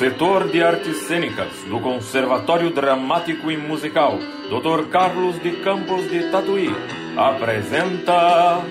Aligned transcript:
setor 0.00 0.50
de 0.50 0.62
artes 0.62 0.96
cênicas 1.02 1.52
do 1.64 1.78
Conservatório 1.78 2.72
Dramático 2.72 3.50
e 3.50 3.56
Musical, 3.58 4.18
Dr. 4.48 4.88
Carlos 4.88 5.38
de 5.42 5.60
Campos 5.62 6.08
de 6.10 6.30
Tatuí, 6.30 6.70
apresenta. 7.18 8.64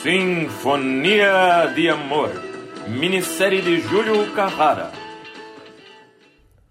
Sinfonia 0.00 1.66
de 1.74 1.90
Amor, 1.90 2.30
minissérie 2.86 3.60
de 3.60 3.80
Júlio 3.80 4.32
Carrara. 4.32 4.92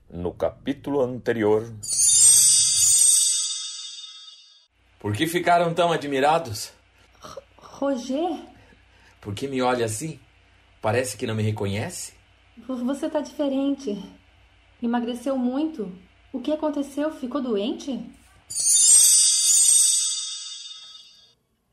No 0.10 0.32
capítulo 0.32 1.02
anterior. 1.02 1.74
Por 4.98 5.12
que 5.12 5.28
ficaram 5.28 5.74
tão 5.74 5.92
admirados? 5.92 6.72
Roger, 7.58 8.40
Por 9.20 9.36
que 9.36 9.46
me 9.46 9.62
olha 9.62 9.88
assim? 9.88 10.22
Parece 10.86 11.18
que 11.18 11.26
não 11.26 11.34
me 11.34 11.42
reconhece? 11.42 12.14
você 12.68 13.10
tá 13.10 13.20
diferente. 13.20 13.98
Emagreceu 14.80 15.36
muito. 15.36 15.92
O 16.32 16.40
que 16.40 16.52
aconteceu? 16.52 17.12
Ficou 17.12 17.42
doente? 17.42 18.08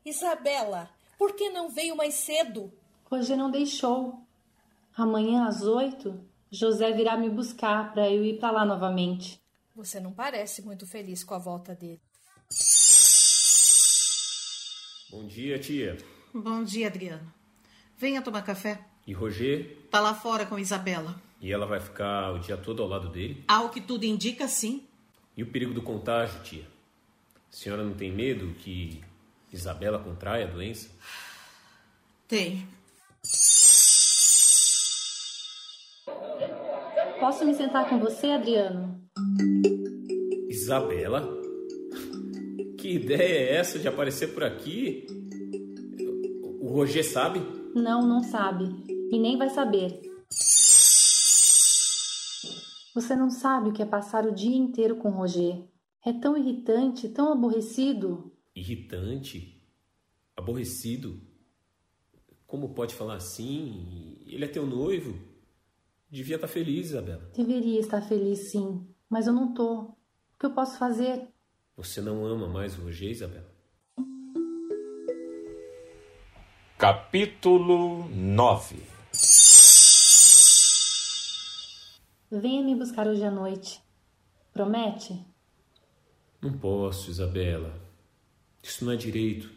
Isabela, 0.03 0.89
por 1.15 1.35
que 1.35 1.51
não 1.51 1.69
veio 1.69 1.95
mais 1.95 2.15
cedo? 2.15 2.73
Roger 3.05 3.37
não 3.37 3.51
deixou. 3.51 4.25
Amanhã 4.97 5.45
às 5.45 5.61
oito, 5.61 6.19
José 6.49 6.91
virá 6.91 7.15
me 7.15 7.29
buscar 7.29 7.93
para 7.93 8.09
eu 8.09 8.25
ir 8.25 8.39
para 8.39 8.49
lá 8.49 8.65
novamente. 8.65 9.39
Você 9.75 9.99
não 9.99 10.11
parece 10.11 10.63
muito 10.63 10.87
feliz 10.87 11.23
com 11.23 11.35
a 11.35 11.37
volta 11.37 11.75
dele. 11.75 12.01
Bom 15.11 15.27
dia, 15.27 15.59
tia. 15.59 15.97
Bom 16.33 16.63
dia, 16.63 16.87
Adriano. 16.87 17.31
Venha 17.95 18.19
tomar 18.19 18.41
café. 18.41 18.92
E 19.05 19.13
Roger? 19.13 19.77
Tá 19.91 19.99
lá 19.99 20.13
fora 20.13 20.45
com 20.45 20.57
Isabela. 20.57 21.15
E 21.41 21.51
ela 21.51 21.65
vai 21.65 21.79
ficar 21.79 22.31
o 22.31 22.39
dia 22.39 22.55
todo 22.55 22.81
ao 22.81 22.87
lado 22.87 23.09
dele? 23.09 23.43
Ao 23.47 23.69
que 23.69 23.81
tudo 23.81 24.05
indica, 24.05 24.47
sim. 24.47 24.83
E 25.35 25.43
o 25.43 25.47
perigo 25.47 25.73
do 25.73 25.81
contágio, 25.81 26.41
tia? 26.41 26.63
A 27.51 27.55
senhora 27.55 27.83
não 27.83 27.93
tem 27.93 28.11
medo 28.11 28.53
que 28.59 29.03
Isabela 29.51 29.99
contraia 29.99 30.45
a 30.45 30.49
doença? 30.49 30.89
Tem. 32.27 32.65
Posso 37.19 37.45
me 37.45 37.53
sentar 37.53 37.89
com 37.89 37.99
você, 37.99 38.27
Adriano? 38.31 38.99
Isabela? 40.49 41.29
Que 42.77 42.95
ideia 42.95 43.49
é 43.49 43.55
essa 43.55 43.77
de 43.79 43.87
aparecer 43.87 44.33
por 44.33 44.43
aqui? 44.43 45.05
O 46.61 46.67
Roger 46.69 47.03
sabe? 47.03 47.39
Não, 47.75 48.07
não 48.07 48.21
sabe. 48.23 48.92
E 49.13 49.19
nem 49.19 49.37
vai 49.37 49.47
saber. 49.47 50.01
Você 52.95 53.15
não 53.15 53.29
sabe 53.29 53.69
o 53.69 53.71
que 53.71 53.83
é 53.83 53.85
passar 53.85 54.25
o 54.25 54.33
dia 54.33 54.55
inteiro 54.55 54.95
com 54.95 55.11
Roger. 55.11 55.63
É 56.03 56.11
tão 56.11 56.35
irritante, 56.35 57.07
tão 57.09 57.31
aborrecido. 57.31 58.35
Irritante? 58.55 59.63
Aborrecido? 60.35 61.21
Como 62.47 62.73
pode 62.73 62.95
falar 62.95 63.17
assim? 63.17 64.17
Ele 64.25 64.45
é 64.45 64.47
teu 64.47 64.65
noivo? 64.65 65.15
Devia 66.09 66.37
estar 66.37 66.47
feliz, 66.47 66.87
Isabela. 66.87 67.29
Deveria 67.35 67.79
estar 67.81 68.01
feliz, 68.01 68.49
sim. 68.49 68.83
Mas 69.07 69.27
eu 69.27 69.33
não 69.33 69.53
tô. 69.53 69.81
O 69.81 69.95
que 70.39 70.47
eu 70.47 70.55
posso 70.55 70.79
fazer? 70.79 71.27
Você 71.77 72.01
não 72.01 72.25
ama 72.25 72.47
mais 72.47 72.75
o 72.79 72.81
Roger, 72.81 73.11
Isabela? 73.11 73.53
Capítulo 76.79 78.09
9 78.09 78.92
Venha 82.31 82.63
me 82.63 82.75
buscar 82.75 83.07
hoje 83.07 83.23
à 83.23 83.29
noite. 83.29 83.79
Promete? 84.51 85.23
Não 86.41 86.51
posso, 86.57 87.11
Isabela. 87.11 87.79
Isso 88.61 88.83
não 88.83 88.91
é 88.91 88.95
direito. 88.95 89.51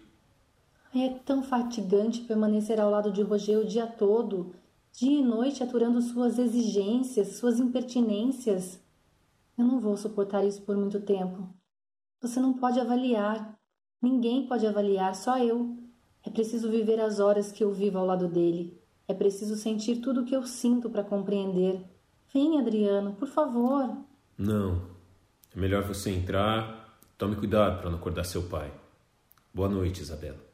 É 0.94 1.08
tão 1.24 1.42
fatigante 1.42 2.20
permanecer 2.22 2.80
ao 2.80 2.90
lado 2.90 3.10
de 3.10 3.22
Roger 3.22 3.58
o 3.58 3.66
dia 3.66 3.86
todo, 3.86 4.54
dia 4.92 5.20
e 5.20 5.22
noite 5.22 5.62
aturando 5.62 6.00
suas 6.00 6.38
exigências, 6.38 7.36
suas 7.36 7.58
impertinências. 7.60 8.80
Eu 9.58 9.64
não 9.64 9.80
vou 9.80 9.96
suportar 9.96 10.44
isso 10.44 10.62
por 10.62 10.76
muito 10.76 11.00
tempo. 11.00 11.48
Você 12.20 12.40
não 12.40 12.52
pode 12.52 12.78
avaliar. 12.78 13.58
Ninguém 14.00 14.46
pode 14.46 14.66
avaliar, 14.66 15.14
só 15.14 15.38
eu. 15.38 15.76
É 16.22 16.30
preciso 16.30 16.70
viver 16.70 17.00
as 17.00 17.20
horas 17.20 17.52
que 17.52 17.64
eu 17.64 17.72
vivo 17.72 17.98
ao 17.98 18.06
lado 18.06 18.28
dele. 18.28 18.78
É 19.08 19.14
preciso 19.14 19.56
sentir 19.56 19.96
tudo 19.96 20.22
o 20.22 20.24
que 20.24 20.34
eu 20.34 20.44
sinto 20.44 20.90
para 20.90 21.04
compreender. 21.04 21.80
Vem, 22.32 22.58
Adriano, 22.58 23.14
por 23.14 23.28
favor. 23.28 23.96
Não. 24.36 24.82
É 25.54 25.58
melhor 25.58 25.84
você 25.84 26.10
entrar. 26.10 26.98
Tome 27.16 27.36
cuidado 27.36 27.80
para 27.80 27.90
não 27.90 27.98
acordar 27.98 28.24
seu 28.24 28.42
pai. 28.42 28.72
Boa 29.54 29.68
noite, 29.68 30.02
Isabela. 30.02 30.45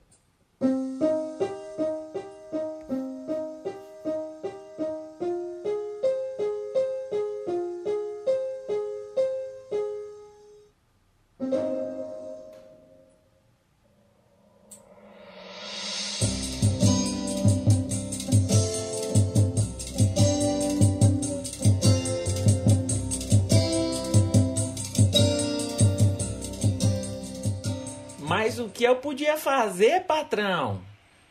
Que 28.73 28.85
eu 28.85 28.97
podia 28.97 29.37
fazer, 29.37 30.05
patrão? 30.05 30.81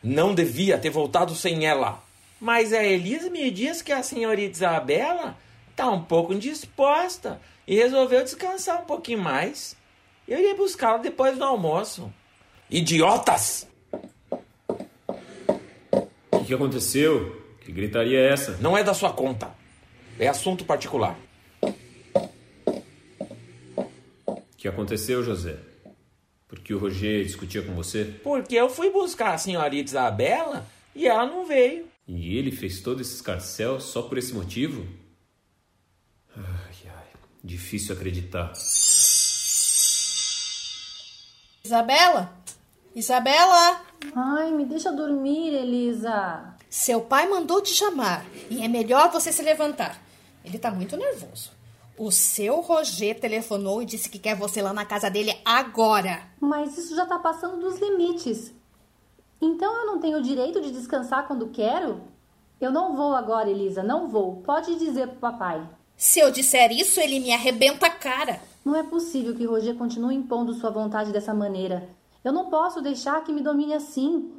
Não 0.02 0.34
devia 0.34 0.78
ter 0.78 0.90
voltado 0.90 1.34
sem 1.34 1.66
ela. 1.66 2.02
Mas 2.40 2.72
a 2.72 2.82
Elisa 2.82 3.30
me 3.30 3.50
diz 3.50 3.82
que 3.82 3.92
a 3.92 4.02
senhorita 4.02 4.56
Isabela 4.56 5.36
tá 5.76 5.88
um 5.90 6.02
pouco 6.02 6.32
indisposta 6.32 7.40
e 7.66 7.76
resolveu 7.76 8.22
descansar 8.22 8.82
um 8.82 8.84
pouquinho 8.84 9.20
mais. 9.20 9.76
Eu 10.26 10.38
irei 10.38 10.54
buscá-la 10.54 10.98
depois 10.98 11.36
do 11.36 11.44
almoço. 11.44 12.12
Idiotas! 12.70 13.68
O 16.30 16.38
que, 16.38 16.46
que 16.46 16.54
aconteceu? 16.54 17.40
Que 17.60 17.70
gritaria 17.70 18.18
é 18.18 18.32
essa? 18.32 18.56
Não 18.60 18.76
é 18.76 18.82
da 18.82 18.94
sua 18.94 19.12
conta. 19.12 19.50
É 20.18 20.26
assunto 20.26 20.64
particular. 20.64 21.16
O 24.26 24.42
que 24.56 24.66
aconteceu, 24.66 25.22
José? 25.22 25.71
Porque 26.62 26.74
o 26.74 26.78
Roger 26.78 27.24
discutia 27.24 27.60
com 27.60 27.74
você? 27.74 28.04
Porque 28.22 28.54
eu 28.54 28.70
fui 28.70 28.88
buscar 28.88 29.34
a 29.34 29.38
senhorita 29.38 29.90
Isabela 29.90 30.64
e 30.94 31.08
ela 31.08 31.26
não 31.26 31.44
veio. 31.44 31.88
E 32.06 32.38
ele 32.38 32.52
fez 32.52 32.80
todo 32.80 33.00
esse 33.00 33.16
escarcel 33.16 33.80
só 33.80 34.02
por 34.02 34.16
esse 34.16 34.32
motivo? 34.32 34.86
Ai, 36.36 36.76
ai. 36.86 37.06
Difícil 37.42 37.96
acreditar. 37.96 38.52
Isabela? 41.64 42.32
Isabela? 42.94 43.82
Ai, 44.14 44.52
me 44.52 44.64
deixa 44.64 44.92
dormir, 44.92 45.54
Elisa. 45.54 46.54
Seu 46.70 47.00
pai 47.00 47.28
mandou 47.28 47.60
te 47.60 47.70
chamar 47.70 48.24
e 48.48 48.62
é 48.62 48.68
melhor 48.68 49.10
você 49.10 49.32
se 49.32 49.42
levantar. 49.42 50.00
Ele 50.44 50.60
tá 50.60 50.70
muito 50.70 50.96
nervoso. 50.96 51.50
O 51.98 52.10
seu 52.10 52.60
Roger 52.60 53.20
telefonou 53.20 53.82
e 53.82 53.86
disse 53.86 54.08
que 54.08 54.18
quer 54.18 54.34
você 54.34 54.62
lá 54.62 54.72
na 54.72 54.84
casa 54.84 55.10
dele 55.10 55.38
agora. 55.44 56.22
Mas 56.40 56.76
isso 56.78 56.96
já 56.96 57.04
tá 57.04 57.18
passando 57.18 57.60
dos 57.60 57.78
limites. 57.78 58.52
Então 59.40 59.74
eu 59.80 59.86
não 59.86 59.98
tenho 60.00 60.18
o 60.18 60.22
direito 60.22 60.60
de 60.60 60.70
descansar 60.70 61.26
quando 61.26 61.48
quero? 61.48 62.00
Eu 62.60 62.70
não 62.70 62.96
vou 62.96 63.14
agora, 63.14 63.50
Elisa, 63.50 63.82
não 63.82 64.08
vou. 64.08 64.36
Pode 64.36 64.76
dizer 64.76 65.08
pro 65.08 65.16
papai. 65.16 65.68
Se 65.96 66.20
eu 66.20 66.30
disser 66.30 66.72
isso, 66.72 66.98
ele 67.00 67.20
me 67.20 67.32
arrebenta 67.32 67.86
a 67.86 67.90
cara. 67.90 68.40
Não 68.64 68.76
é 68.76 68.82
possível 68.82 69.34
que 69.34 69.44
Roger 69.44 69.74
continue 69.74 70.14
impondo 70.14 70.54
sua 70.54 70.70
vontade 70.70 71.12
dessa 71.12 71.34
maneira. 71.34 71.88
Eu 72.24 72.32
não 72.32 72.48
posso 72.48 72.80
deixar 72.80 73.22
que 73.24 73.32
me 73.32 73.42
domine 73.42 73.74
assim. 73.74 74.32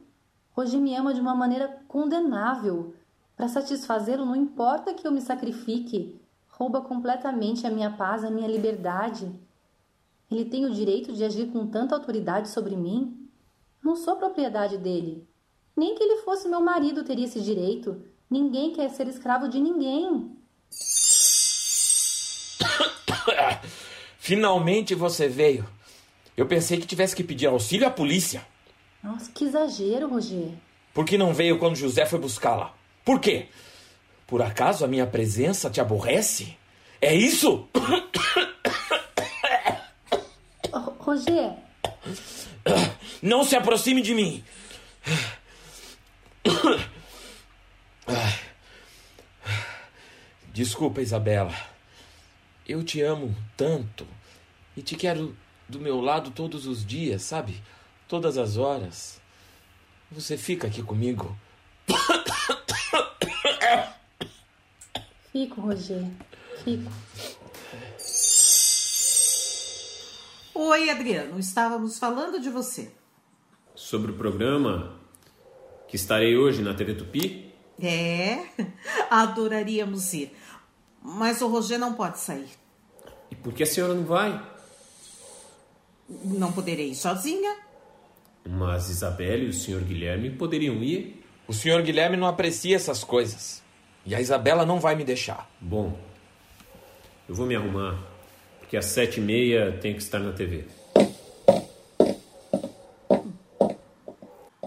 Roger 0.54 0.80
me 0.80 0.96
ama 0.96 1.14
de 1.14 1.20
uma 1.20 1.36
maneira 1.36 1.82
condenável. 1.88 2.94
Para 3.36 3.48
satisfazê-lo, 3.48 4.26
não 4.26 4.36
importa 4.36 4.94
que 4.94 5.06
eu 5.06 5.12
me 5.12 5.22
sacrifique. 5.22 6.20
Rouba 6.54 6.82
completamente 6.82 7.66
a 7.66 7.72
minha 7.72 7.90
paz, 7.90 8.24
a 8.24 8.30
minha 8.30 8.48
liberdade. 8.48 9.28
Ele 10.30 10.46
tem 10.46 10.66
o 10.66 10.74
direito 10.74 11.12
de 11.12 11.24
agir 11.24 11.52
com 11.52 11.66
tanta 11.66 11.96
autoridade 11.96 12.50
sobre 12.50 12.76
mim? 12.76 13.28
Não 13.84 13.96
sou 13.96 14.18
propriedade 14.18 14.78
dele. 14.78 15.28
Nem 15.76 15.96
que 15.96 16.04
ele 16.04 16.22
fosse 16.22 16.48
meu 16.48 16.62
marido 16.62 17.04
teria 17.04 17.26
esse 17.26 17.42
direito. 17.42 18.04
Ninguém 18.30 18.72
quer 18.72 18.88
ser 18.90 19.08
escravo 19.08 19.50
de 19.50 19.60
ninguém. 19.60 20.32
Finalmente 24.20 24.94
você 24.94 25.28
veio. 25.28 25.68
Eu 26.38 26.48
pensei 26.48 26.80
que 26.80 26.86
tivesse 26.86 27.16
que 27.16 27.24
pedir 27.24 27.48
auxílio 27.48 27.88
à 27.88 27.92
polícia. 27.92 28.46
Nossa, 29.04 29.32
que 29.32 29.44
exagero, 29.44 30.08
Roger. 30.08 30.52
Por 30.94 31.04
que 31.04 31.18
não 31.18 31.34
veio 31.34 31.58
quando 31.58 31.76
José 31.76 32.06
foi 32.06 32.20
buscá-la? 32.20 32.76
Por 33.04 33.20
quê? 33.20 33.48
Por 34.28 34.42
acaso 34.42 34.84
a 34.84 34.88
minha 34.88 35.06
presença 35.06 35.70
te 35.70 35.80
aborrece? 35.80 36.58
É 37.02 37.14
isso? 37.14 37.68
Roger. 41.04 41.54
Não 43.22 43.44
se 43.44 43.56
aproxime 43.56 44.02
de 44.02 44.16
mim. 44.16 44.44
Desculpa, 50.54 51.02
Isabela. 51.02 51.54
Eu 52.68 52.84
te 52.84 53.02
amo 53.02 53.36
tanto 53.58 54.08
e 54.78 54.82
te 54.82 54.96
quero 54.96 55.36
do 55.68 55.80
meu 55.80 56.00
lado 56.00 56.32
todos 56.32 56.66
os 56.66 56.86
dias, 56.86 57.24
sabe? 57.24 57.62
Todas 58.08 58.38
as 58.38 58.58
horas. 58.58 59.22
Você 60.12 60.38
fica 60.38 60.68
aqui 60.68 60.82
comigo? 60.82 61.38
Fico, 65.34 65.62
Roger. 65.62 66.06
Fico. 66.64 66.92
Oi, 70.54 70.90
Adriano. 70.92 71.40
Estávamos 71.40 71.98
falando 71.98 72.40
de 72.40 72.52
você. 72.52 72.92
Sobre 73.74 74.12
o 74.12 74.14
programa 74.14 74.96
que 75.88 75.96
estarei 75.96 76.38
hoje 76.38 76.62
na 76.62 76.76
TV 76.76 76.94
Tupi? 76.94 77.52
É, 77.82 78.46
adoraríamos 79.10 80.14
ir. 80.14 80.32
Mas 81.02 81.42
o 81.42 81.48
Roger 81.48 81.80
não 81.80 81.96
pode 81.96 82.20
sair. 82.20 82.50
E 83.32 83.36
por 83.36 83.54
que 83.54 83.64
a 83.64 83.66
senhora 83.66 83.96
não 83.96 84.06
vai? 84.06 84.40
Não 86.26 86.52
poderei 86.52 86.92
ir 86.92 86.96
sozinha. 86.96 87.58
Mas 88.48 88.88
Isabelle 88.88 89.48
e 89.48 89.50
o 89.50 89.54
senhor 89.54 89.82
Guilherme 89.82 90.30
poderiam 90.30 90.76
ir. 90.84 91.26
O 91.48 91.54
senhor 91.54 91.82
Guilherme 91.82 92.18
não 92.18 92.28
aprecia 92.28 92.76
essas 92.76 93.04
coisas. 93.04 93.63
E 94.06 94.14
a 94.14 94.20
Isabela 94.22 94.66
não 94.66 94.80
vai 94.80 94.96
me 94.96 95.04
deixar. 95.04 95.50
Bom, 95.62 95.98
eu 97.28 97.34
vou 97.36 97.46
me 97.46 97.56
arrumar, 97.56 97.98
porque 98.60 98.76
às 98.76 98.86
sete 98.86 99.20
e 99.20 99.24
meia 99.24 99.78
tem 99.82 99.94
que 99.94 100.02
estar 100.02 100.20
na 100.20 100.34
TV. 100.34 100.66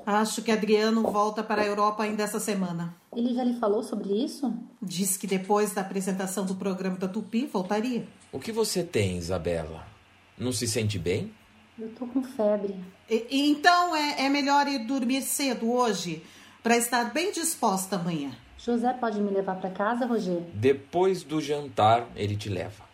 Acho 0.04 0.40
que 0.40 0.52
Adriano 0.52 1.02
volta 1.02 1.42
para 1.42 1.62
a 1.62 1.66
Europa 1.66 2.04
ainda 2.04 2.22
essa 2.22 2.38
semana. 2.38 2.94
Ele 3.14 3.34
já 3.34 3.42
lhe 3.42 3.58
falou 3.58 3.82
sobre 3.82 4.12
isso? 4.24 4.54
Disse 4.80 5.18
que 5.18 5.26
depois 5.26 5.72
da 5.72 5.80
apresentação 5.80 6.46
do 6.46 6.54
programa 6.54 6.96
da 6.96 7.08
Tupi 7.08 7.44
voltaria. 7.46 8.06
O 8.30 8.38
que 8.38 8.52
você 8.52 8.84
tem, 8.84 9.16
Isabela? 9.18 9.84
Não 10.38 10.52
se 10.52 10.68
sente 10.68 10.98
bem? 10.98 11.32
Eu 11.78 11.88
tô 11.90 12.06
com 12.06 12.22
febre. 12.22 12.74
E- 13.10 13.26
então 13.30 13.96
é, 13.96 14.24
é 14.26 14.28
melhor 14.28 14.68
ir 14.68 14.86
dormir 14.86 15.22
cedo 15.22 15.70
hoje 15.72 16.22
para 16.62 16.76
estar 16.76 17.12
bem 17.12 17.32
disposta 17.32 17.96
amanhã. 17.96 18.30
José 18.58 18.92
pode 18.94 19.20
me 19.20 19.30
levar 19.30 19.56
para 19.60 19.70
casa, 19.70 20.06
Roger? 20.06 20.42
Depois 20.54 21.22
do 21.22 21.40
jantar, 21.40 22.06
ele 22.16 22.36
te 22.36 22.48
leva. 22.48 22.84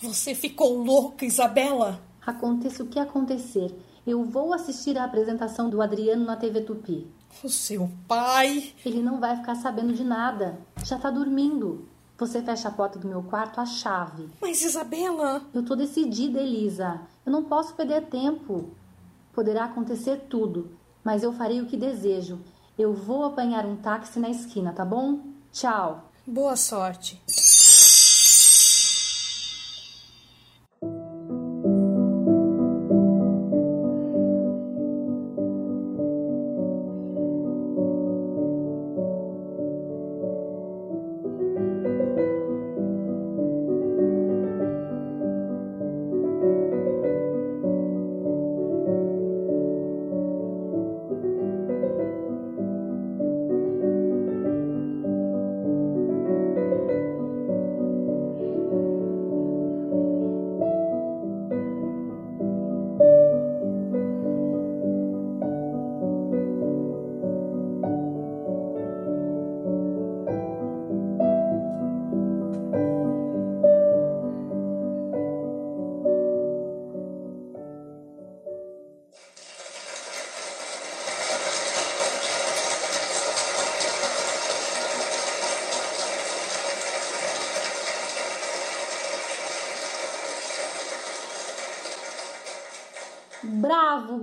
Você 0.00 0.34
ficou 0.34 0.82
louca, 0.82 1.24
Isabela? 1.24 2.00
Aconteça 2.24 2.82
o 2.82 2.86
que 2.86 2.98
acontecer, 2.98 3.74
eu 4.06 4.24
vou 4.24 4.54
assistir 4.54 4.96
à 4.96 5.04
apresentação 5.04 5.68
do 5.68 5.82
Adriano 5.82 6.24
na 6.24 6.34
TV 6.34 6.62
Tupi. 6.62 7.06
O 7.44 7.48
seu 7.50 7.90
pai. 8.06 8.72
Ele 8.82 9.02
não 9.02 9.20
vai 9.20 9.36
ficar 9.36 9.54
sabendo 9.54 9.92
de 9.92 10.02
nada. 10.02 10.58
Já 10.82 10.98
tá 10.98 11.10
dormindo. 11.10 11.86
Você 12.16 12.40
fecha 12.40 12.68
a 12.68 12.72
porta 12.72 12.98
do 12.98 13.06
meu 13.06 13.22
quarto 13.22 13.60
à 13.60 13.66
chave. 13.66 14.30
Mas, 14.40 14.62
Isabela. 14.62 15.42
Eu 15.52 15.62
tô 15.62 15.76
decidida, 15.76 16.40
Elisa. 16.40 17.02
Eu 17.26 17.30
não 17.30 17.44
posso 17.44 17.74
perder 17.74 18.06
tempo. 18.06 18.70
Poderá 19.32 19.66
acontecer 19.66 20.26
tudo, 20.28 20.70
mas 21.04 21.22
eu 21.22 21.32
farei 21.32 21.60
o 21.60 21.66
que 21.66 21.76
desejo. 21.76 22.40
Eu 22.78 22.94
vou 22.94 23.24
apanhar 23.24 23.66
um 23.66 23.74
táxi 23.74 24.20
na 24.20 24.30
esquina, 24.30 24.72
tá 24.72 24.84
bom? 24.84 25.18
Tchau. 25.50 26.12
Boa 26.24 26.54
sorte. 26.54 27.20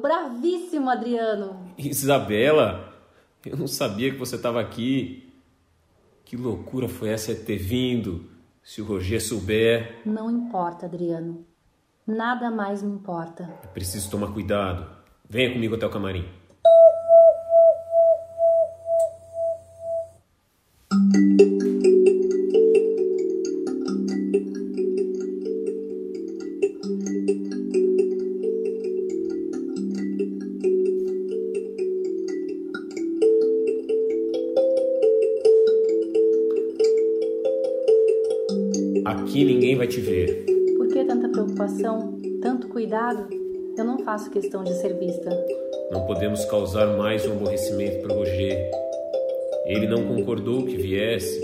Bravíssimo, 0.01 0.89
Adriano. 0.89 1.73
Isabela, 1.77 2.93
eu 3.45 3.57
não 3.57 3.67
sabia 3.67 4.11
que 4.11 4.17
você 4.17 4.35
estava 4.35 4.59
aqui. 4.61 5.33
Que 6.23 6.35
loucura 6.35 6.87
foi 6.87 7.09
essa 7.09 7.33
ter 7.35 7.57
vindo? 7.57 8.29
Se 8.63 8.81
o 8.81 8.85
Roger 8.85 9.21
souber, 9.21 10.01
Não 10.05 10.29
importa, 10.31 10.87
Adriano. 10.87 11.45
Nada 12.07 12.49
mais 12.49 12.81
me 12.81 12.91
importa. 12.91 13.43
é 13.63 13.67
preciso 13.67 14.09
tomar 14.09 14.31
cuidado. 14.33 14.87
Venha 15.29 15.53
comigo 15.53 15.75
até 15.75 15.85
o 15.85 15.89
camarim. 15.89 16.25
Vai 39.85 39.87
te 39.87 40.01
ver. 40.01 40.45
Por 40.77 40.87
que 40.87 41.05
tanta 41.05 41.29
preocupação, 41.29 42.19
tanto 42.41 42.67
cuidado? 42.69 43.27
Eu 43.77 43.85
não 43.85 43.99
faço 43.99 44.31
questão 44.31 44.63
de 44.63 44.73
ser 44.73 44.97
vista. 44.97 45.29
Não 45.91 46.07
podemos 46.07 46.43
causar 46.45 46.97
mais 46.97 47.23
um 47.27 47.33
aborrecimento 47.33 48.01
para 48.01 48.15
Roger. 48.15 48.71
Ele 49.65 49.85
não 49.85 50.07
concordou 50.07 50.65
que 50.65 50.75
viesse 50.75 51.39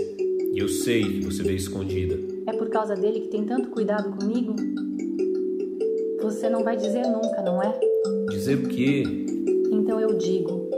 e 0.52 0.58
eu 0.58 0.68
sei 0.68 1.04
que 1.04 1.24
você 1.24 1.42
veio 1.44 1.56
escondida. 1.56 2.18
É 2.48 2.52
por 2.56 2.68
causa 2.68 2.96
dele 2.96 3.20
que 3.20 3.28
tem 3.28 3.44
tanto 3.44 3.70
cuidado 3.70 4.10
comigo? 4.16 4.56
Você 6.22 6.50
não 6.50 6.64
vai 6.64 6.76
dizer 6.76 7.06
nunca, 7.06 7.42
não 7.42 7.62
é? 7.62 7.78
Dizer 8.28 8.56
o 8.56 8.68
quê? 8.68 9.04
Então 9.70 10.00
eu 10.00 10.18
digo. 10.18 10.68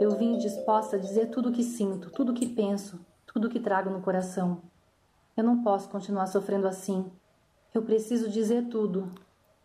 Eu 0.00 0.12
vim 0.12 0.38
disposta 0.38 0.94
a 0.94 1.00
dizer 1.00 1.30
tudo 1.30 1.48
o 1.48 1.52
que 1.52 1.64
sinto, 1.64 2.10
tudo 2.12 2.30
o 2.30 2.34
que 2.34 2.46
penso, 2.46 3.00
tudo 3.26 3.48
o 3.48 3.50
que 3.50 3.58
trago 3.58 3.90
no 3.90 4.00
coração. 4.00 4.62
Eu 5.38 5.44
não 5.44 5.62
posso 5.62 5.88
continuar 5.88 6.26
sofrendo 6.26 6.66
assim. 6.66 7.04
Eu 7.72 7.80
preciso 7.82 8.28
dizer 8.28 8.64
tudo. 8.64 9.08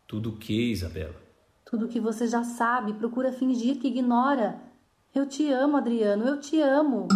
Tudo 0.08 0.30
o 0.30 0.38
que, 0.38 0.72
Isabela? 0.72 1.16
Tudo 1.66 1.86
o 1.86 1.88
que 1.88 2.00
você 2.00 2.28
já 2.28 2.44
sabe, 2.44 2.94
procura 2.94 3.32
fingir 3.32 3.80
que 3.80 3.88
ignora. 3.88 4.62
Eu 5.16 5.26
te 5.26 5.52
amo, 5.52 5.76
Adriano, 5.76 6.26
eu 6.28 6.40
te 6.40 6.62
amo. 6.62 7.08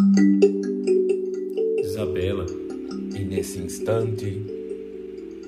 Isabela, 1.78 2.48
E 3.16 3.24
nesse 3.24 3.60
instante, 3.60 4.44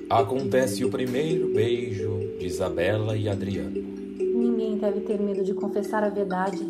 acontece 0.08 0.84
o 0.84 0.90
primeiro 0.90 1.52
beijo 1.52 2.16
de 2.38 2.46
Isabela 2.46 3.16
e 3.16 3.28
Adriano. 3.28 3.82
Ninguém 4.20 4.78
deve 4.78 5.00
ter 5.00 5.18
medo 5.18 5.42
de 5.42 5.52
confessar 5.52 6.04
a 6.04 6.10
verdade, 6.10 6.64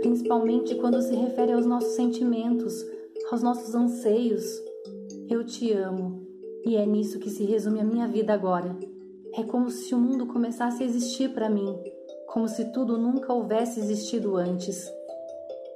principalmente 0.00 0.76
quando 0.76 1.02
se 1.02 1.16
refere 1.16 1.50
aos 1.50 1.66
nossos 1.66 1.94
sentimentos, 1.96 2.80
aos 3.32 3.42
nossos 3.42 3.74
anseios. 3.74 4.69
Eu 5.30 5.44
te 5.44 5.72
amo, 5.72 6.26
e 6.66 6.74
é 6.74 6.84
nisso 6.84 7.20
que 7.20 7.30
se 7.30 7.44
resume 7.44 7.78
a 7.78 7.84
minha 7.84 8.08
vida 8.08 8.34
agora. 8.34 8.76
É 9.32 9.44
como 9.44 9.70
se 9.70 9.94
o 9.94 9.98
mundo 9.98 10.26
começasse 10.26 10.82
a 10.82 10.86
existir 10.86 11.32
para 11.32 11.48
mim, 11.48 11.78
como 12.26 12.48
se 12.48 12.72
tudo 12.72 12.98
nunca 12.98 13.32
houvesse 13.32 13.78
existido 13.78 14.36
antes. 14.36 14.92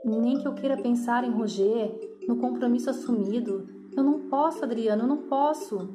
Nem 0.05 0.41
que 0.41 0.49
eu 0.49 0.55
queira 0.55 0.77
pensar 0.77 1.23
em 1.23 1.31
Roger, 1.31 1.95
no 2.27 2.37
compromisso 2.39 2.91
assumido. 2.91 3.69
Eu 3.97 4.03
não 4.03 4.29
posso, 4.29 4.65
Adriano, 4.65 5.05
eu 5.05 5.09
não 5.09 5.19
posso. 5.29 5.89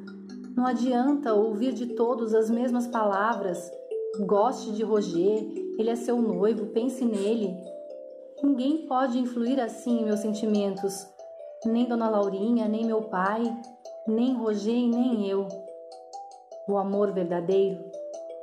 Não 0.56 0.64
adianta 0.64 1.34
ouvir 1.34 1.74
de 1.74 1.88
todos 1.88 2.34
as 2.34 2.48
mesmas 2.48 2.86
palavras. 2.86 3.70
Goste 4.26 4.72
de 4.72 4.82
Roger, 4.82 5.52
ele 5.78 5.90
é 5.90 5.96
seu 5.96 6.16
noivo, 6.22 6.68
pense 6.68 7.04
nele. 7.04 7.54
Ninguém 8.42 8.86
pode 8.86 9.18
influir 9.18 9.60
assim 9.60 10.00
em 10.00 10.04
meus 10.06 10.20
sentimentos. 10.20 11.06
Nem 11.66 11.86
Dona 11.86 12.08
Laurinha, 12.08 12.66
nem 12.66 12.86
meu 12.86 13.02
pai, 13.02 13.42
nem 14.06 14.34
Roger 14.34 14.74
e 14.74 14.88
nem 14.88 15.28
eu. 15.28 15.46
O 16.66 16.78
amor 16.78 17.12
verdadeiro 17.12 17.78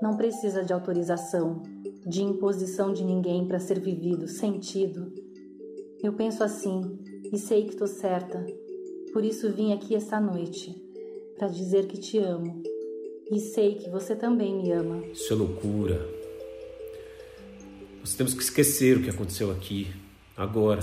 não 0.02 0.16
precisa 0.16 0.64
de 0.64 0.72
autorização, 0.72 1.64
de 2.06 2.22
imposição 2.22 2.94
de 2.94 3.04
ninguém 3.04 3.48
para 3.48 3.60
ser 3.60 3.80
vivido, 3.80 4.28
sentido. 4.28 5.12
Eu 6.04 6.14
penso 6.14 6.44
assim 6.44 7.00
e 7.32 7.38
sei 7.40 7.64
que 7.64 7.72
estou 7.72 7.88
certa. 7.88 8.46
Por 9.12 9.26
isso 9.26 9.52
vim 9.52 9.74
aqui 9.74 9.96
esta 9.96 10.20
noite 10.20 10.76
para 11.38 11.48
dizer 11.48 11.88
que 11.88 11.98
te 11.98 12.20
amo. 12.20 12.62
E 13.32 13.40
sei 13.40 13.76
que 13.76 13.90
você 13.90 14.16
também 14.16 14.56
me 14.56 14.72
ama. 14.72 15.04
Isso 15.08 15.34
é 15.34 15.36
loucura. 15.36 16.08
Nós 18.00 18.14
temos 18.14 18.34
que 18.34 18.42
esquecer 18.42 18.98
o 18.98 19.04
que 19.04 19.10
aconteceu 19.10 19.52
aqui, 19.52 19.88
agora. 20.36 20.82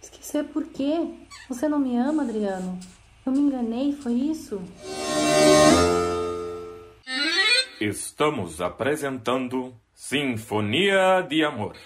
Esquecer 0.00 0.44
por 0.44 0.64
quê? 0.66 1.08
Você 1.48 1.68
não 1.68 1.78
me 1.78 1.96
ama, 1.96 2.22
Adriano? 2.22 2.78
Eu 3.26 3.32
me 3.32 3.40
enganei, 3.40 3.92
foi 3.92 4.14
isso? 4.14 4.60
Estamos 7.80 8.60
apresentando 8.60 9.74
Sinfonia 9.94 11.24
de 11.28 11.44
Amor. 11.44 11.76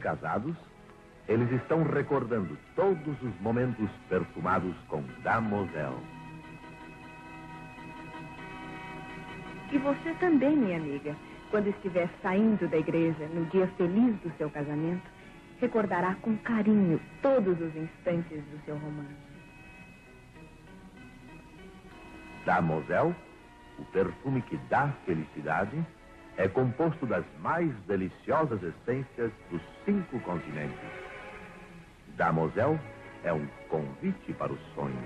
Recém-casados, 0.00 0.56
eles 1.28 1.50
estão 1.52 1.82
recordando 1.84 2.56
todos 2.74 3.22
os 3.22 3.40
momentos 3.40 3.88
perfumados 4.08 4.74
com 4.88 5.04
Damosel. 5.22 6.00
E 9.70 9.78
você 9.78 10.14
também, 10.14 10.56
minha 10.56 10.78
amiga, 10.78 11.14
quando 11.50 11.68
estiver 11.68 12.08
saindo 12.22 12.66
da 12.68 12.78
igreja 12.78 13.28
no 13.28 13.44
dia 13.46 13.68
feliz 13.76 14.16
do 14.20 14.32
seu 14.36 14.50
casamento, 14.50 15.08
recordará 15.60 16.14
com 16.16 16.36
carinho 16.38 17.00
todos 17.22 17.60
os 17.60 17.76
instantes 17.76 18.42
do 18.44 18.64
seu 18.64 18.76
romance. 18.76 19.30
Damosel, 22.44 23.14
o 23.78 23.84
perfume 23.84 24.42
que 24.42 24.56
dá 24.68 24.88
felicidade, 25.04 25.76
é 26.36 26.48
composto 26.48 27.06
das 27.06 27.24
mais 27.40 27.72
deliciosas 27.86 28.62
essências 28.62 29.30
dos 29.50 29.60
cinco 29.84 30.18
continentes. 30.20 30.78
Damosel 32.16 32.78
é 33.24 33.32
um 33.32 33.46
convite 33.68 34.32
para 34.34 34.52
o 34.52 34.58
sonho. 34.74 35.02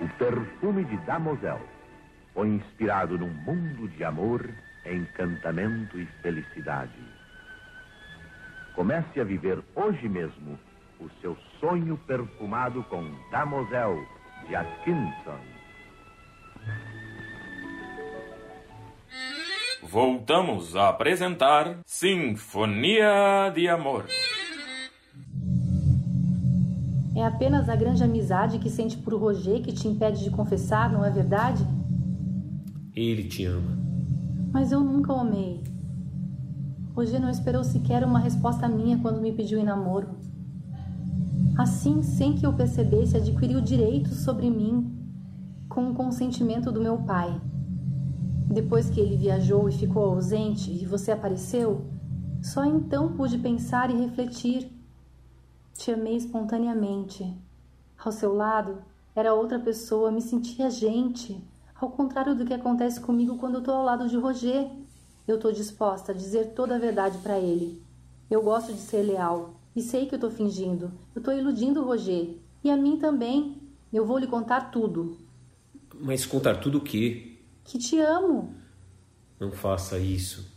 O 0.00 0.08
perfume 0.18 0.84
de 0.84 0.96
Damosel 1.06 1.60
foi 2.34 2.48
inspirado 2.48 3.16
num 3.16 3.32
mundo 3.32 3.88
de 3.88 4.04
amor, 4.04 4.48
encantamento 4.84 5.98
e 5.98 6.04
felicidade. 6.20 6.98
Comece 8.74 9.20
a 9.20 9.24
viver 9.24 9.62
hoje 9.76 10.08
mesmo 10.08 10.58
o 10.98 11.08
seu 11.20 11.36
sonho 11.60 11.96
perfumado 12.06 12.82
com 12.84 13.08
Damosel 13.30 14.04
de 14.48 14.56
Atkinson. 14.56 15.53
Voltamos 19.90 20.74
a 20.74 20.88
apresentar 20.88 21.78
Sinfonia 21.84 23.50
de 23.54 23.68
Amor. 23.68 24.06
É 27.14 27.24
apenas 27.24 27.68
a 27.68 27.76
grande 27.76 28.02
amizade 28.02 28.58
que 28.58 28.70
sente 28.70 28.96
por 28.96 29.14
Roger 29.14 29.62
que 29.62 29.72
te 29.72 29.86
impede 29.86 30.24
de 30.24 30.30
confessar, 30.30 30.90
não 30.90 31.04
é 31.04 31.10
verdade? 31.10 31.64
Ele 32.96 33.24
te 33.24 33.44
ama. 33.44 33.78
Mas 34.52 34.72
eu 34.72 34.80
nunca 34.80 35.12
o 35.12 35.20
amei. 35.20 35.62
Roger 36.96 37.20
não 37.20 37.30
esperou 37.30 37.62
sequer 37.62 38.02
uma 38.04 38.18
resposta 38.18 38.66
minha 38.66 38.98
quando 38.98 39.20
me 39.20 39.32
pediu 39.32 39.58
em 39.58 39.64
namoro. 39.64 40.08
Assim, 41.58 42.02
sem 42.02 42.34
que 42.34 42.46
eu 42.46 42.52
percebesse, 42.52 43.16
adquiriu 43.16 43.60
direitos 43.60 44.24
sobre 44.24 44.50
mim, 44.50 44.92
com 45.68 45.90
o 45.90 45.94
consentimento 45.94 46.72
do 46.72 46.80
meu 46.80 46.98
pai. 46.98 47.40
Depois 48.54 48.88
que 48.88 49.00
ele 49.00 49.16
viajou 49.16 49.68
e 49.68 49.72
ficou 49.72 50.04
ausente 50.04 50.70
e 50.70 50.86
você 50.86 51.10
apareceu, 51.10 51.84
só 52.40 52.64
então 52.64 53.16
pude 53.16 53.36
pensar 53.36 53.90
e 53.90 53.96
refletir. 53.96 54.70
Te 55.72 55.90
amei 55.90 56.14
espontaneamente. 56.14 57.36
Ao 57.98 58.12
seu 58.12 58.32
lado, 58.32 58.78
era 59.12 59.34
outra 59.34 59.58
pessoa, 59.58 60.12
me 60.12 60.20
sentia 60.20 60.70
gente. 60.70 61.42
Ao 61.74 61.90
contrário 61.90 62.36
do 62.36 62.44
que 62.44 62.54
acontece 62.54 63.00
comigo 63.00 63.38
quando 63.38 63.54
eu 63.54 63.58
estou 63.58 63.74
ao 63.74 63.84
lado 63.84 64.08
de 64.08 64.16
Roger. 64.16 64.70
Eu 65.26 65.34
estou 65.34 65.50
disposta 65.50 66.12
a 66.12 66.14
dizer 66.14 66.52
toda 66.54 66.76
a 66.76 66.78
verdade 66.78 67.18
para 67.18 67.36
ele. 67.36 67.82
Eu 68.30 68.40
gosto 68.40 68.72
de 68.72 68.78
ser 68.78 69.02
leal 69.02 69.54
e 69.74 69.82
sei 69.82 70.06
que 70.06 70.14
eu 70.14 70.18
estou 70.18 70.30
fingindo. 70.30 70.92
Eu 71.12 71.18
estou 71.18 71.34
iludindo 71.34 71.80
o 71.82 71.86
Roger. 71.86 72.36
E 72.62 72.70
a 72.70 72.76
mim 72.76 72.98
também. 72.98 73.60
Eu 73.92 74.06
vou 74.06 74.16
lhe 74.16 74.28
contar 74.28 74.70
tudo. 74.70 75.18
Mas 76.00 76.24
contar 76.24 76.60
tudo 76.60 76.78
o 76.78 76.80
quê? 76.80 77.33
Que 77.64 77.78
te 77.78 77.98
amo. 77.98 78.54
Não 79.40 79.50
faça 79.50 79.98
isso. 79.98 80.52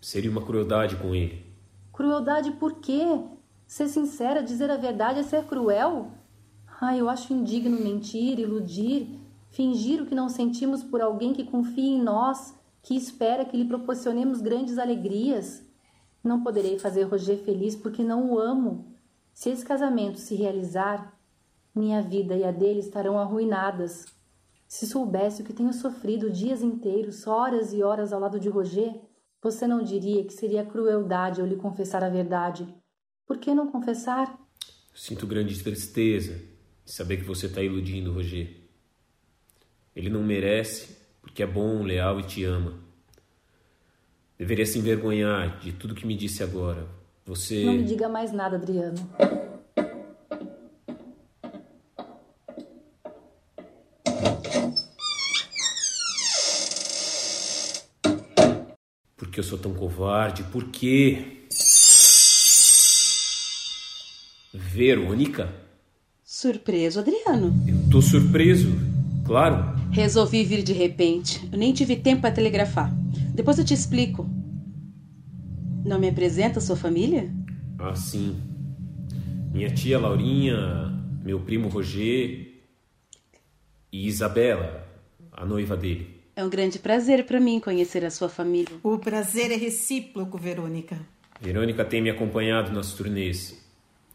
Seria 0.00 0.30
uma 0.30 0.44
crueldade 0.44 0.96
com 0.96 1.14
ele. 1.14 1.46
Crueldade 1.92 2.50
por 2.52 2.74
quê? 2.80 3.20
Ser 3.66 3.88
sincera, 3.88 4.42
dizer 4.42 4.70
a 4.70 4.76
verdade 4.76 5.20
é 5.20 5.22
ser 5.22 5.44
cruel? 5.44 6.10
Ai, 6.80 7.00
eu 7.00 7.08
acho 7.08 7.32
indigno 7.32 7.78
mentir, 7.78 8.38
iludir, 8.38 9.20
fingir 9.50 10.02
o 10.02 10.06
que 10.06 10.14
não 10.14 10.28
sentimos 10.28 10.82
por 10.82 11.00
alguém 11.00 11.32
que 11.32 11.44
confia 11.44 11.90
em 11.90 12.02
nós, 12.02 12.54
que 12.82 12.96
espera 12.96 13.44
que 13.44 13.56
lhe 13.56 13.66
proporcionemos 13.66 14.40
grandes 14.40 14.78
alegrias. 14.78 15.62
Não 16.24 16.42
poderei 16.42 16.78
fazer 16.78 17.04
Roger 17.04 17.38
feliz 17.38 17.76
porque 17.76 18.02
não 18.02 18.32
o 18.32 18.38
amo. 18.38 18.86
Se 19.32 19.50
esse 19.50 19.64
casamento 19.64 20.18
se 20.18 20.34
realizar, 20.34 21.16
minha 21.74 22.02
vida 22.02 22.34
e 22.34 22.44
a 22.44 22.50
dele 22.50 22.80
estarão 22.80 23.18
arruinadas. 23.18 24.06
Se 24.70 24.86
soubesse 24.86 25.42
o 25.42 25.44
que 25.44 25.52
tenho 25.52 25.72
sofrido 25.72 26.30
dias 26.30 26.62
inteiros, 26.62 27.26
horas 27.26 27.72
e 27.72 27.82
horas 27.82 28.12
ao 28.12 28.20
lado 28.20 28.38
de 28.38 28.48
Roger, 28.48 29.00
você 29.42 29.66
não 29.66 29.82
diria 29.82 30.24
que 30.24 30.32
seria 30.32 30.64
crueldade 30.64 31.40
eu 31.40 31.46
lhe 31.46 31.56
confessar 31.56 32.04
a 32.04 32.08
verdade. 32.08 32.72
Por 33.26 33.38
que 33.38 33.52
não 33.52 33.68
confessar? 33.68 34.38
Sinto 34.94 35.26
grande 35.26 35.60
tristeza 35.60 36.40
de 36.84 36.92
saber 36.92 37.16
que 37.16 37.24
você 37.24 37.46
está 37.46 37.60
iludindo 37.60 38.12
Roger. 38.12 38.48
Ele 39.94 40.08
não 40.08 40.22
merece 40.22 40.96
porque 41.20 41.42
é 41.42 41.46
bom, 41.48 41.82
leal 41.82 42.20
e 42.20 42.22
te 42.22 42.44
ama. 42.44 42.78
Deveria 44.38 44.64
se 44.64 44.78
envergonhar 44.78 45.58
de 45.58 45.72
tudo 45.72 45.96
que 45.96 46.06
me 46.06 46.14
disse 46.14 46.44
agora. 46.44 46.86
Você. 47.26 47.64
Não 47.64 47.72
me 47.72 47.84
diga 47.84 48.08
mais 48.08 48.30
nada, 48.30 48.54
Adriano. 48.54 48.94
Que 59.40 59.46
eu 59.46 59.48
sou 59.48 59.58
tão 59.58 59.72
covarde? 59.72 60.42
Por 60.44 60.64
quê? 60.66 61.46
Verônica? 64.52 65.52
Surpreso, 66.22 67.00
Adriano. 67.00 67.54
Eu 67.66 67.90
tô 67.90 68.02
surpreso, 68.02 68.70
claro. 69.26 69.78
Resolvi 69.90 70.44
vir 70.44 70.62
de 70.62 70.74
repente. 70.74 71.48
Eu 71.50 71.58
nem 71.58 71.72
tive 71.72 71.96
tempo 71.96 72.22
para 72.22 72.34
telegrafar. 72.34 72.94
Depois 73.34 73.58
eu 73.58 73.64
te 73.64 73.72
explico. 73.72 74.28
Não 75.84 75.98
me 75.98 76.08
apresenta 76.08 76.58
a 76.58 76.62
sua 76.62 76.76
família? 76.76 77.32
Ah, 77.78 77.94
sim. 77.94 78.38
Minha 79.52 79.72
tia 79.72 79.98
Laurinha, 79.98 80.56
meu 81.24 81.40
primo 81.40 81.68
Roger 81.68 82.62
e 83.90 84.06
Isabela, 84.06 84.86
a 85.32 85.46
noiva 85.46 85.76
dele. 85.76 86.19
É 86.40 86.42
um 86.42 86.48
grande 86.48 86.78
prazer 86.78 87.26
para 87.26 87.38
mim 87.38 87.60
conhecer 87.60 88.02
a 88.02 88.10
sua 88.10 88.30
família. 88.30 88.74
O 88.82 88.96
prazer 88.96 89.52
é 89.52 89.56
recíproco, 89.56 90.38
Verônica. 90.38 90.98
Verônica 91.38 91.84
tem 91.84 92.00
me 92.00 92.08
acompanhado 92.08 92.72
nas 92.72 92.94
turnês 92.94 93.62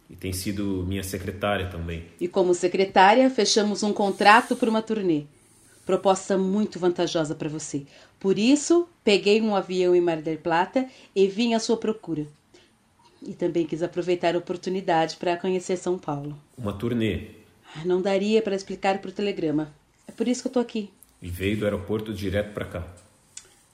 e 0.09 0.15
tem 0.15 0.33
sido 0.33 0.83
minha 0.87 1.03
secretária 1.03 1.69
também. 1.69 2.05
E 2.19 2.27
como 2.27 2.55
secretária, 2.55 3.29
fechamos 3.29 3.83
um 3.83 3.93
contrato 3.93 4.55
por 4.55 4.67
uma 4.67 4.81
turnê. 4.81 5.25
Proposta 5.85 6.35
muito 6.35 6.79
vantajosa 6.79 7.35
para 7.35 7.47
você. 7.47 7.85
Por 8.19 8.39
isso, 8.39 8.89
peguei 9.03 9.39
um 9.39 9.55
avião 9.55 9.95
em 9.95 10.01
Mar 10.01 10.19
del 10.19 10.39
Plata 10.39 10.87
e 11.15 11.27
vim 11.27 11.53
à 11.53 11.59
sua 11.59 11.77
procura. 11.77 12.25
E 13.21 13.33
também 13.33 13.67
quis 13.67 13.83
aproveitar 13.83 14.33
a 14.33 14.39
oportunidade 14.39 15.17
para 15.17 15.37
conhecer 15.37 15.77
São 15.77 15.99
Paulo. 15.99 16.35
Uma 16.57 16.73
turnê. 16.73 17.27
Não 17.85 18.01
daria 18.01 18.41
para 18.41 18.55
explicar 18.55 18.97
por 18.97 19.11
telegrama. 19.11 19.71
É 20.07 20.11
por 20.11 20.27
isso 20.27 20.41
que 20.41 20.47
eu 20.47 20.53
tô 20.53 20.59
aqui. 20.59 20.89
E 21.25 21.27
veio 21.27 21.57
do 21.57 21.65
aeroporto 21.65 22.13
direto 22.13 22.53
para 22.53 22.65
cá. 22.65 22.83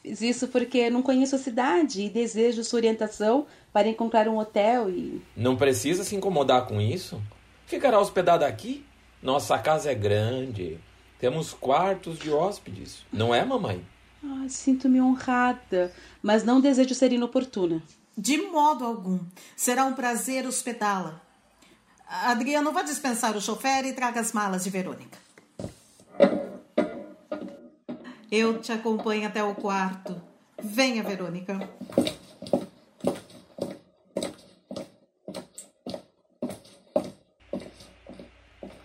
Fiz 0.01 0.21
isso 0.21 0.47
porque 0.47 0.89
não 0.89 1.01
conheço 1.01 1.35
a 1.35 1.37
cidade 1.37 2.01
e 2.01 2.09
desejo 2.09 2.63
sua 2.63 2.77
orientação 2.77 3.45
para 3.73 3.89
encontrar 3.89 4.29
um 4.29 4.37
hotel 4.37 4.89
e. 4.89 5.21
Não 5.35 5.57
precisa 5.57 6.05
se 6.05 6.15
incomodar 6.15 6.65
com 6.65 6.79
isso. 6.79 7.21
Ficará 7.65 7.99
hospedada 7.99 8.47
aqui? 8.47 8.85
Nossa 9.21 9.57
casa 9.59 9.91
é 9.91 9.93
grande. 9.93 10.79
Temos 11.19 11.51
quartos 11.51 12.17
de 12.17 12.31
hóspedes. 12.31 13.05
Não 13.11 13.35
é, 13.35 13.43
mamãe? 13.43 13.85
Ah, 14.23 14.45
Sinto-me 14.47 15.01
honrada, 15.01 15.91
mas 16.23 16.45
não 16.45 16.61
desejo 16.61 16.95
ser 16.95 17.11
inoportuna. 17.11 17.83
De 18.17 18.37
modo 18.37 18.85
algum. 18.85 19.19
Será 19.57 19.83
um 19.83 19.93
prazer 19.93 20.47
hospedá-la. 20.47 21.21
Adriano, 22.07 22.71
vá 22.71 22.81
dispensar 22.81 23.35
o 23.35 23.41
chofer 23.41 23.83
e 23.83 23.91
traga 23.91 24.21
as 24.21 24.31
malas 24.31 24.63
de 24.63 24.69
Verônica. 24.69 25.19
Eu 28.31 28.61
te 28.61 28.71
acompanho 28.71 29.27
até 29.27 29.43
o 29.43 29.53
quarto. 29.53 30.15
Venha, 30.63 31.03
Verônica. 31.03 31.59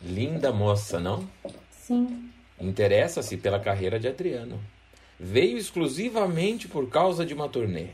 Linda 0.02 0.52
moça, 0.52 0.98
não? 0.98 1.28
Sim. 1.70 2.28
Interessa-se 2.60 3.36
pela 3.36 3.60
carreira 3.60 4.00
de 4.00 4.08
Adriano. 4.08 4.58
Veio 5.18 5.56
exclusivamente 5.56 6.66
por 6.66 6.88
causa 6.88 7.24
de 7.24 7.32
uma 7.32 7.48
turnê. 7.48 7.90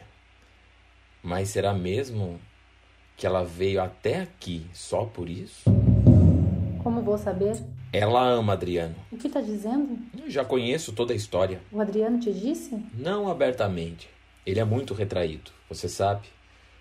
Mas 1.23 1.51
será 1.51 1.75
mesmo 1.75 2.41
que 3.15 3.27
ela 3.27 3.45
veio 3.45 3.83
até 3.83 4.21
aqui 4.21 4.67
só 4.73 5.05
por 5.05 5.29
isso? 5.29 5.65
Como 6.83 7.03
vou 7.03 7.19
saber? 7.19 7.63
Ela 7.93 8.27
ama 8.27 8.55
Adriano. 8.55 8.95
O 9.13 9.19
que 9.19 9.27
está 9.27 9.43
dizendo? 9.43 9.99
Eu 10.23 10.31
já 10.31 10.45
conheço 10.45 10.93
toda 10.93 11.13
a 11.13 11.17
história. 11.17 11.61
O 11.73 11.81
Adriano 11.81 12.21
te 12.21 12.33
disse? 12.33 12.81
Não 12.95 13.29
abertamente. 13.29 14.09
Ele 14.47 14.61
é 14.61 14.65
muito 14.65 14.95
retraído, 14.95 15.51
você 15.69 15.89
sabe. 15.89 16.29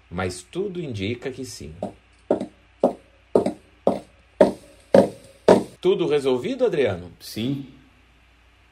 Mas 0.10 0.44
tudo 0.44 0.80
indica 0.80 1.32
que 1.32 1.44
sim. 1.44 1.74
Tudo 5.82 6.08
resolvido, 6.08 6.66
Adriano? 6.66 7.12
Sim. 7.20 7.68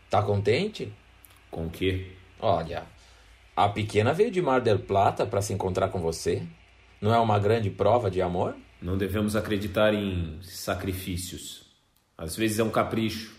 Tá 0.08 0.22
contente? 0.22 0.94
Com 1.50 1.66
o 1.66 1.70
quê? 1.72 2.12
Olha, 2.40 2.84
a 3.56 3.68
pequena 3.68 4.14
veio 4.14 4.30
de 4.30 4.42
Mar 4.42 4.62
del 4.62 4.80
Plata 4.80 5.26
para 5.26 5.42
se 5.42 5.52
encontrar 5.52 5.90
com 5.90 6.00
você. 6.00 6.44
Não 7.02 7.12
é 7.12 7.20
uma 7.20 7.40
grande 7.40 7.72
prova 7.72 8.12
de 8.12 8.22
amor? 8.22 8.56
Não 8.80 9.00
devemos 9.00 9.36
acreditar 9.36 9.96
em 9.96 10.38
sacrifícios. 10.44 11.64
Às 12.16 12.36
vezes 12.36 12.60
é 12.60 12.64
um 12.64 12.70
capricho, 12.70 13.39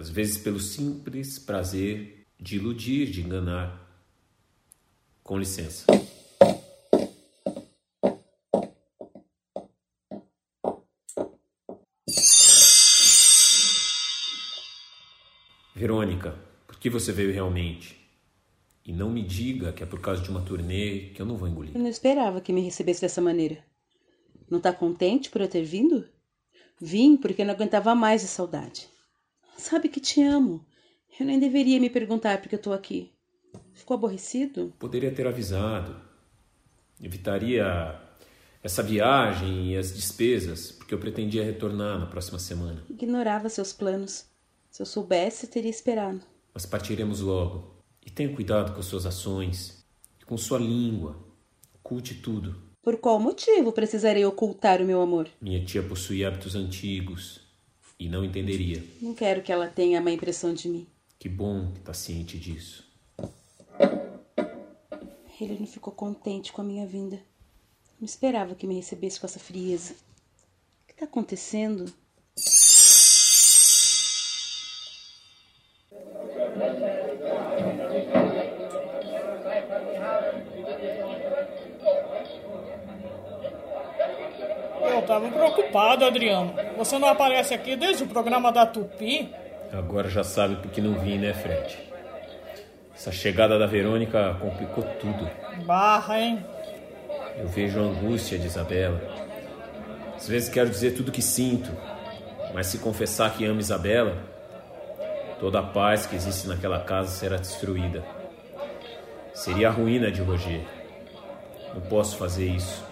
às 0.00 0.08
vezes 0.08 0.38
pelo 0.38 0.58
simples 0.58 1.38
prazer 1.38 2.24
de 2.40 2.56
iludir, 2.56 3.10
de 3.10 3.20
enganar. 3.20 3.86
Com 5.22 5.38
licença. 5.38 5.84
Verônica, 15.76 16.34
por 16.66 16.78
que 16.78 16.88
você 16.88 17.12
veio 17.12 17.32
realmente? 17.32 18.00
E 18.84 18.92
não 18.94 19.10
me 19.10 19.22
diga 19.22 19.70
que 19.70 19.82
é 19.82 19.86
por 19.86 20.00
causa 20.00 20.22
de 20.22 20.30
uma 20.30 20.40
turnê 20.40 21.10
que 21.14 21.20
eu 21.20 21.26
não 21.26 21.36
vou 21.36 21.46
engolir. 21.46 21.76
Eu 21.76 21.80
não 21.80 21.90
esperava 21.90 22.40
que 22.40 22.54
me 22.54 22.62
recebesse 22.62 23.02
dessa 23.02 23.20
maneira. 23.20 23.62
Não 24.50 24.60
tá 24.60 24.72
contente 24.72 25.28
por 25.28 25.42
eu 25.42 25.48
ter 25.48 25.62
vindo? 25.62 26.08
Vim 26.80 27.18
porque 27.18 27.44
não 27.44 27.52
aguentava 27.52 27.94
mais 27.94 28.24
a 28.24 28.26
saudade. 28.26 28.88
Sabe 29.60 29.90
que 29.90 30.00
te 30.00 30.22
amo. 30.22 30.64
Eu 31.18 31.26
nem 31.26 31.38
deveria 31.38 31.78
me 31.78 31.90
perguntar 31.90 32.40
porque 32.40 32.54
eu 32.54 32.58
tô 32.58 32.72
aqui. 32.72 33.12
Ficou 33.74 33.94
aborrecido? 33.94 34.72
Poderia 34.78 35.12
ter 35.12 35.26
avisado. 35.26 36.00
Evitaria 36.98 38.00
essa 38.62 38.82
viagem 38.82 39.70
e 39.70 39.76
as 39.76 39.94
despesas, 39.94 40.72
porque 40.72 40.94
eu 40.94 40.98
pretendia 40.98 41.44
retornar 41.44 41.98
na 41.98 42.06
próxima 42.06 42.38
semana. 42.38 42.82
Ignorava 42.88 43.50
seus 43.50 43.70
planos. 43.70 44.24
Se 44.70 44.80
eu 44.80 44.86
soubesse, 44.86 45.46
teria 45.46 45.70
esperado. 45.70 46.22
Mas 46.54 46.64
partiremos 46.64 47.20
logo. 47.20 47.84
E 48.04 48.10
tenha 48.10 48.34
cuidado 48.34 48.74
com 48.74 48.82
suas 48.82 49.04
ações, 49.04 49.84
com 50.24 50.38
sua 50.38 50.58
língua. 50.58 51.22
Oculte 51.74 52.14
tudo. 52.14 52.56
Por 52.82 52.96
qual 52.96 53.20
motivo 53.20 53.72
precisarei 53.72 54.24
ocultar 54.24 54.80
o 54.80 54.86
meu 54.86 55.02
amor? 55.02 55.28
Minha 55.38 55.62
tia 55.62 55.82
possui 55.82 56.24
hábitos 56.24 56.54
antigos 56.54 57.49
e 58.00 58.08
não 58.08 58.24
entenderia. 58.24 58.82
Não 59.02 59.14
quero 59.14 59.42
que 59.42 59.52
ela 59.52 59.68
tenha 59.68 60.00
má 60.00 60.10
impressão 60.10 60.54
de 60.54 60.70
mim. 60.70 60.86
Que 61.18 61.28
bom 61.28 61.70
que 61.72 61.80
está 61.80 61.92
ciente 61.92 62.38
disso. 62.38 62.88
Ele 65.38 65.58
não 65.60 65.66
ficou 65.66 65.92
contente 65.92 66.50
com 66.50 66.62
a 66.62 66.64
minha 66.64 66.86
vinda. 66.86 67.20
Não 68.00 68.06
esperava 68.06 68.54
que 68.54 68.66
me 68.66 68.74
recebesse 68.74 69.20
com 69.20 69.26
essa 69.26 69.38
frieza. 69.38 69.92
O 69.92 70.86
que 70.86 70.92
está 70.94 71.04
acontecendo? 71.04 71.92
Tava 85.10 85.28
preocupado, 85.28 86.04
Adriano. 86.04 86.54
Você 86.78 86.96
não 86.96 87.08
aparece 87.08 87.52
aqui 87.52 87.74
desde 87.74 88.04
o 88.04 88.06
programa 88.06 88.52
da 88.52 88.64
Tupi? 88.64 89.28
Agora 89.72 90.08
já 90.08 90.22
sabe 90.22 90.54
por 90.56 90.70
que 90.70 90.80
não 90.80 91.00
vim, 91.00 91.18
né, 91.18 91.34
Fred? 91.34 91.78
Essa 92.94 93.10
chegada 93.10 93.58
da 93.58 93.66
Verônica 93.66 94.36
complicou 94.40 94.84
tudo. 95.00 95.28
Barra, 95.66 96.20
hein? 96.20 96.44
Eu 97.36 97.48
vejo 97.48 97.80
a 97.80 97.82
angústia 97.82 98.38
de 98.38 98.46
Isabela. 98.46 99.00
Às 100.14 100.28
vezes 100.28 100.48
quero 100.48 100.70
dizer 100.70 100.92
tudo 100.92 101.10
que 101.10 101.22
sinto, 101.22 101.70
mas 102.54 102.68
se 102.68 102.78
confessar 102.78 103.34
que 103.34 103.44
amo 103.44 103.58
Isabela, 103.58 104.16
toda 105.40 105.58
a 105.58 105.62
paz 105.62 106.06
que 106.06 106.14
existe 106.14 106.46
naquela 106.46 106.80
casa 106.80 107.10
será 107.10 107.36
destruída. 107.36 108.04
Seria 109.34 109.68
a 109.68 109.72
ruína 109.72 110.12
de 110.12 110.20
Roger. 110.20 110.60
Não 111.74 111.80
posso 111.80 112.16
fazer 112.16 112.46
isso. 112.46 112.89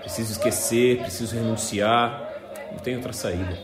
Preciso 0.00 0.32
esquecer, 0.32 0.98
preciso 0.98 1.34
renunciar. 1.34 2.32
Não 2.72 2.78
tem 2.78 2.96
outra 2.96 3.12
saída. 3.12 3.58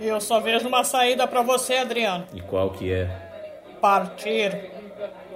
Eu 0.00 0.20
só 0.20 0.40
vejo 0.40 0.66
uma 0.66 0.82
saída 0.82 1.26
para 1.26 1.42
você, 1.42 1.76
Adriano. 1.76 2.26
E 2.32 2.40
qual 2.40 2.70
que 2.70 2.92
é? 2.92 3.06
Partir. 3.80 4.70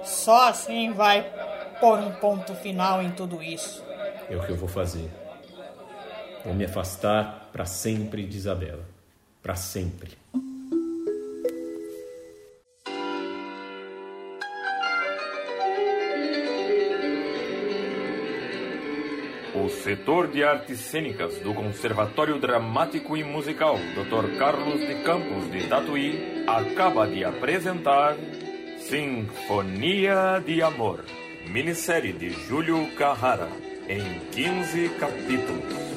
Só 0.03 0.49
assim 0.49 0.91
vai 0.91 1.23
pôr 1.79 1.99
um 1.99 2.11
ponto 2.11 2.53
final 2.55 3.01
em 3.01 3.11
tudo 3.11 3.41
isso. 3.41 3.83
É 4.29 4.35
o 4.35 4.43
que 4.43 4.51
eu 4.51 4.57
vou 4.57 4.67
fazer. 4.67 5.09
Vou 6.43 6.53
me 6.53 6.65
afastar 6.65 7.49
para 7.51 7.65
sempre 7.65 8.25
de 8.25 8.37
Isabela. 8.37 8.83
Para 9.41 9.55
sempre. 9.55 10.17
O 19.69 19.71
setor 19.71 20.29
de 20.29 20.43
artes 20.43 20.79
cênicas 20.79 21.37
do 21.41 21.53
Conservatório 21.53 22.39
Dramático 22.39 23.15
e 23.15 23.23
Musical 23.23 23.77
Dr. 23.93 24.35
Carlos 24.39 24.79
de 24.79 24.95
Campos 25.03 25.51
de 25.51 25.67
Tatuí 25.67 26.43
acaba 26.47 27.07
de 27.07 27.23
apresentar 27.23 28.15
Sinfonia 28.79 30.41
de 30.43 30.63
Amor, 30.63 31.05
minissérie 31.45 32.13
de 32.13 32.31
Júlio 32.31 32.87
Carrara, 32.95 33.47
em 33.87 34.19
15 34.31 34.89
capítulos. 34.99 35.88